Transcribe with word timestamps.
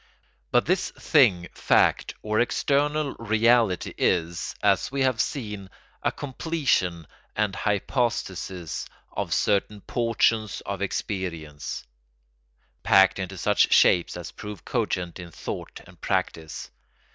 But 0.49 0.65
this 0.65 0.89
thing, 0.89 1.47
fact, 1.53 2.15
or 2.23 2.39
external 2.39 3.13
reality 3.19 3.93
is, 3.99 4.55
as 4.63 4.91
we 4.91 5.01
have 5.03 5.21
seen, 5.21 5.69
a 6.01 6.11
completion 6.11 7.05
and 7.35 7.55
hypostasis 7.55 8.87
of 9.15 9.31
certain 9.31 9.81
portions 9.81 10.61
of 10.65 10.81
experience, 10.81 11.85
packed 12.81 13.19
into 13.19 13.37
such 13.37 13.71
shapes 13.71 14.17
as 14.17 14.31
prove 14.31 14.65
cogent 14.65 15.19
in 15.19 15.29
thought 15.29 15.81
and 15.85 16.01
practice. 16.01 16.71